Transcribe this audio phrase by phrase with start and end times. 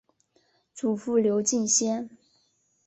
[0.73, 2.09] 祖父刘敬先。